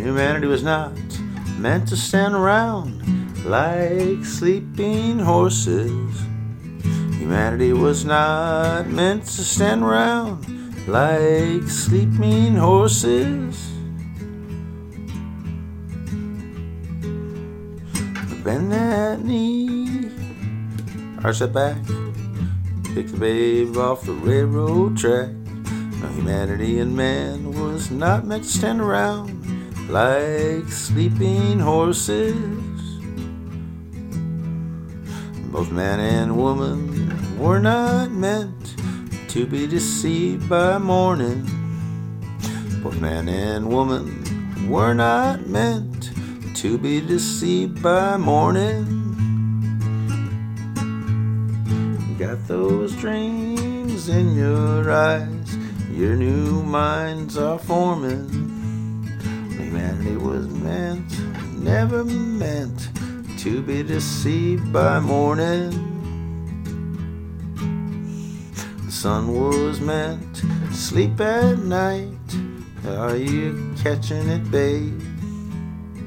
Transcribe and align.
Humanity 0.00 0.46
was 0.46 0.62
not 0.62 0.92
meant 1.58 1.86
to 1.88 1.96
stand 1.96 2.34
around 2.34 3.44
like 3.44 4.24
sleeping 4.24 5.18
horses. 5.18 6.20
Humanity 7.18 7.74
was 7.74 8.06
not 8.06 8.86
meant 8.86 9.24
to 9.26 9.42
stand 9.42 9.82
around 9.82 10.88
like 10.88 11.62
sleeping 11.64 12.56
horses. 12.56 13.60
Bend 18.42 18.72
that 18.72 19.22
knee, 19.22 20.10
arch 21.22 21.40
that 21.40 21.52
back, 21.52 21.76
pick 22.94 23.08
the 23.08 23.18
babe 23.18 23.76
off 23.76 24.06
the 24.06 24.12
railroad 24.12 24.96
track. 24.96 25.28
No 25.28 26.08
humanity 26.08 26.78
and 26.78 26.96
man 26.96 27.52
was 27.52 27.90
not 27.90 28.24
meant 28.24 28.44
to 28.44 28.48
stand 28.48 28.80
around 28.80 29.39
like 29.90 30.68
sleeping 30.68 31.58
horses. 31.58 32.36
Both 35.50 35.72
man 35.72 35.98
and 35.98 36.36
woman 36.36 37.36
were 37.36 37.58
not 37.58 38.12
meant 38.12 38.76
to 39.30 39.46
be 39.46 39.66
deceived 39.66 40.48
by 40.48 40.78
morning. 40.78 41.42
Both 42.84 43.00
man 43.00 43.28
and 43.28 43.68
woman 43.68 44.68
were 44.70 44.94
not 44.94 45.48
meant 45.48 46.12
to 46.58 46.78
be 46.78 47.00
deceived 47.00 47.82
by 47.82 48.16
morning. 48.16 48.84
Got 52.16 52.46
those 52.46 52.94
dreams 52.94 54.08
in 54.08 54.36
your 54.36 54.88
eyes, 54.88 55.56
your 55.90 56.14
new 56.14 56.62
minds 56.62 57.36
are 57.36 57.58
forming. 57.58 58.59
Humanity 59.70 60.16
was 60.16 60.48
meant, 60.48 61.20
never 61.62 62.04
meant 62.04 62.90
to 63.38 63.62
be 63.62 63.84
deceived 63.84 64.72
by 64.72 64.98
morning. 64.98 65.70
The 68.84 68.90
sun 68.90 69.32
was 69.32 69.80
meant 69.80 70.34
to 70.38 70.72
sleep 70.72 71.20
at 71.20 71.60
night. 71.60 72.18
Are 72.84 73.14
you 73.14 73.72
catching 73.80 74.28
it, 74.28 74.50
babe? 74.50 75.00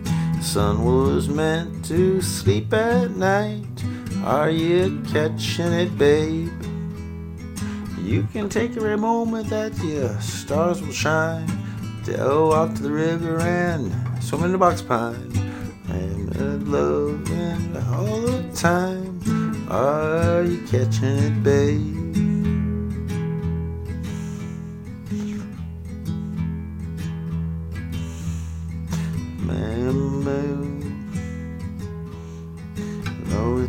The 0.03 0.43
sun 0.43 0.83
was 0.83 1.29
meant 1.29 1.85
to 1.85 2.21
sleep 2.21 2.73
at 2.73 3.11
night. 3.11 3.81
Are 4.25 4.49
you 4.49 5.01
catching 5.09 5.71
it, 5.71 5.97
babe? 5.97 6.51
You 7.97 8.27
can 8.33 8.49
take 8.49 8.75
every 8.75 8.97
moment 8.97 9.49
that 9.51 9.73
your 9.81 10.19
stars 10.19 10.81
will 10.81 10.91
shine. 10.91 11.62
Go 12.05 12.53
out 12.53 12.75
to 12.75 12.83
the 12.83 12.91
river 12.91 13.39
and 13.39 13.91
swim 14.23 14.43
in 14.43 14.51
the 14.51 14.57
box 14.57 14.81
pine. 14.81 15.31
And 15.89 16.67
love 16.67 17.31
and 17.31 17.77
all 17.77 18.21
the 18.21 18.51
time. 18.53 19.21
Are 19.69 20.43
you 20.43 20.61
catching 20.67 21.17
it, 21.17 21.43
babe? 21.43 22.03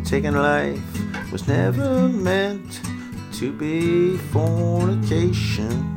Taking 0.05 0.35
life 0.35 1.31
was 1.31 1.47
never 1.47 2.07
meant 2.07 2.79
to 3.33 3.51
be 3.51 4.17
fornication. 4.17 5.94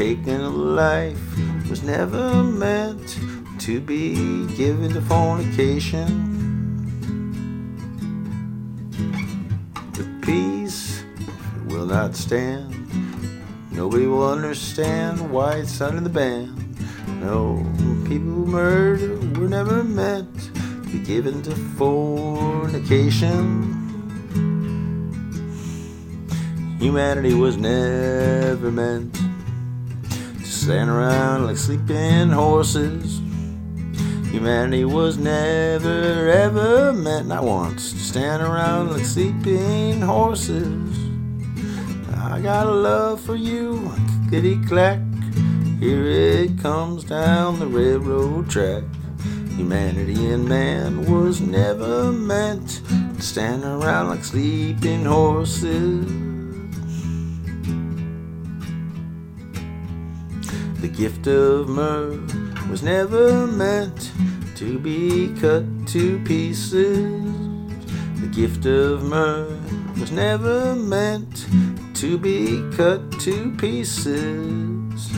Taking 0.00 0.40
a 0.40 0.48
life 0.48 1.20
was 1.68 1.82
never 1.82 2.42
meant 2.42 3.18
to 3.58 3.82
be 3.82 4.46
given 4.56 4.94
to 4.94 5.02
fornication. 5.02 6.06
The 9.92 10.08
peace 10.22 11.04
will 11.66 11.84
not 11.84 12.16
stand. 12.16 12.74
Nobody 13.72 14.06
will 14.06 14.26
understand 14.26 15.30
why 15.30 15.56
it's 15.56 15.78
under 15.82 16.00
the 16.00 16.08
ban. 16.08 16.56
No, 17.20 17.62
people 18.08 18.32
who 18.32 18.46
murder 18.46 19.18
were 19.38 19.50
never 19.50 19.84
meant 19.84 20.34
to 20.44 20.92
be 20.92 21.00
given 21.00 21.42
to 21.42 21.54
fornication. 21.76 23.76
Humanity 26.78 27.34
was 27.34 27.58
never 27.58 28.70
meant 28.70 29.29
stand 30.60 30.90
around 30.90 31.46
like 31.46 31.56
sleeping 31.56 32.28
horses. 32.28 33.20
Humanity 34.30 34.84
was 34.84 35.16
never 35.16 36.28
ever 36.28 36.92
meant, 36.92 37.28
not 37.28 37.44
once, 37.44 37.92
to 37.92 37.98
stand 37.98 38.42
around 38.42 38.92
like 38.92 39.06
sleeping 39.06 40.02
horses. 40.02 40.98
I 42.14 42.40
got 42.42 42.66
a 42.66 42.70
love 42.70 43.22
for 43.22 43.36
you, 43.36 43.90
kitty 44.28 44.62
clack. 44.66 45.00
Here 45.80 46.04
it 46.04 46.58
comes 46.58 47.04
down 47.04 47.58
the 47.58 47.66
railroad 47.66 48.50
track. 48.50 48.84
Humanity 49.56 50.30
and 50.30 50.46
man 50.46 51.10
was 51.10 51.40
never 51.40 52.12
meant 52.12 52.82
to 53.16 53.22
stand 53.22 53.64
around 53.64 54.10
like 54.10 54.24
sleeping 54.24 55.06
horses. 55.06 56.39
The 60.80 60.88
gift 60.88 61.26
of 61.26 61.68
myrrh 61.68 62.18
was 62.70 62.82
never 62.82 63.46
meant 63.46 64.10
to 64.56 64.78
be 64.78 65.34
cut 65.38 65.64
to 65.88 66.18
pieces. 66.24 67.22
The 68.20 68.26
gift 68.32 68.64
of 68.64 69.04
myrrh 69.04 69.58
was 69.98 70.10
never 70.10 70.74
meant 70.74 71.46
to 71.96 72.16
be 72.16 72.64
cut 72.74 73.12
to 73.20 73.54
pieces. 73.58 75.10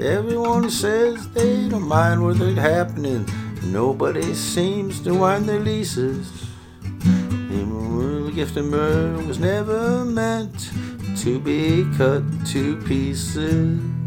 Everyone 0.00 0.70
says 0.70 1.28
they 1.32 1.68
don't 1.68 1.86
mind 1.86 2.24
what's 2.24 2.40
happening. 2.58 3.28
Nobody 3.64 4.32
seems 4.32 5.00
to 5.02 5.12
wind 5.12 5.46
their 5.46 5.60
leases. 5.60 6.46
The 6.80 8.32
gift 8.34 8.56
of 8.56 8.66
myrrh 8.66 9.22
was 9.26 9.38
never 9.38 10.02
meant 10.04 10.70
to 11.18 11.38
be 11.38 11.84
cut 11.98 12.22
to 12.52 12.76
pieces. 12.86 13.99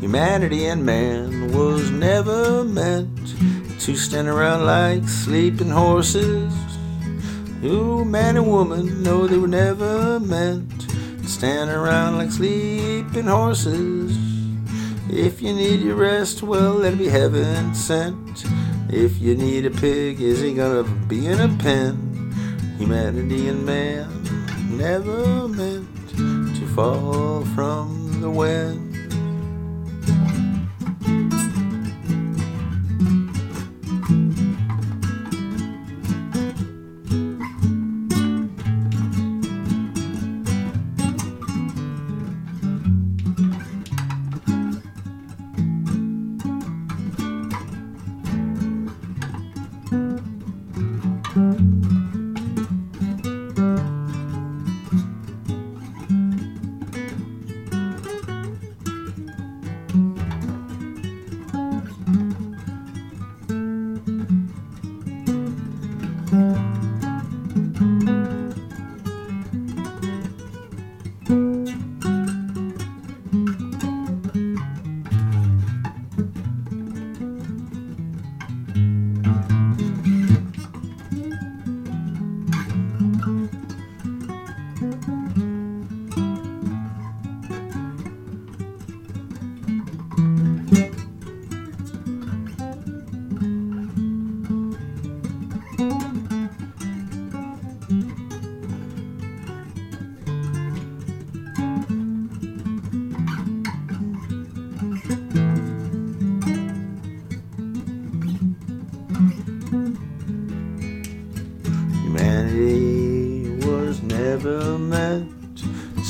Humanity 0.00 0.66
and 0.66 0.84
man 0.84 1.52
was 1.52 1.90
never 1.90 2.64
meant 2.64 3.34
to 3.80 3.96
stand 3.96 4.28
around 4.28 4.66
like 4.66 5.08
sleeping 5.08 5.70
horses. 5.70 6.52
Who 7.62 8.04
man 8.04 8.36
and 8.36 8.46
woman 8.46 9.02
know 9.02 9.26
they 9.26 9.38
were 9.38 9.48
never 9.48 10.20
meant 10.20 10.88
to 10.88 11.26
stand 11.26 11.70
around 11.70 12.18
like 12.18 12.30
sleeping 12.30 13.24
horses. 13.24 14.16
If 15.08 15.40
you 15.40 15.54
need 15.54 15.80
your 15.80 15.96
rest, 15.96 16.42
well, 16.42 16.84
it 16.84 16.98
be 16.98 17.08
heaven 17.08 17.74
sent. 17.74 18.44
If 18.90 19.18
you 19.18 19.34
need 19.34 19.64
a 19.66 19.70
pig, 19.70 20.20
is 20.20 20.40
he 20.40 20.52
gonna 20.52 20.84
be 21.08 21.26
in 21.26 21.40
a 21.40 21.48
pen? 21.56 22.34
Humanity 22.78 23.48
and 23.48 23.64
man 23.64 24.06
never 24.76 25.48
meant 25.48 25.88
to 26.10 26.66
fall 26.74 27.44
from 27.54 28.20
the 28.20 28.30
wind. 28.30 28.95
Música 49.90 50.35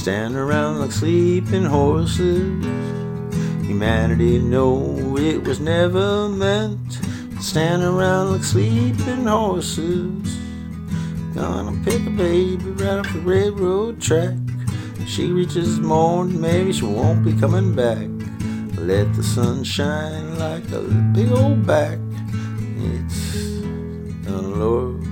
stand 0.07 0.37
around 0.37 0.79
like 0.79 0.93
sleeping 0.93 1.65
horses. 1.65 2.65
Humanity, 3.67 4.39
no, 4.39 5.17
it 5.19 5.43
was 5.43 5.59
never 5.59 6.29
meant 6.29 7.01
stand 7.41 7.83
around 7.83 8.31
like 8.31 8.45
sleeping 8.45 9.27
horses. 9.27 10.39
Gonna 11.35 11.77
pick 11.85 12.07
a 12.07 12.11
baby 12.11 12.57
right 12.57 13.01
off 13.01 13.13
the 13.13 13.19
railroad 13.19 14.01
track. 14.01 14.37
She 15.09 15.33
reaches 15.33 15.81
morning, 15.81 16.41
maybe 16.41 16.73
she 16.73 16.85
won't 16.85 17.25
be 17.25 17.33
coming 17.33 17.75
back. 17.75 18.07
Let 18.79 19.13
the 19.17 19.25
sun 19.25 19.65
shine 19.65 20.39
like 20.39 20.71
a 20.71 20.83
big 21.17 21.33
old 21.33 21.67
back. 21.67 21.99
It's 22.79 23.33
the 24.23 24.41
Lord 24.41 25.07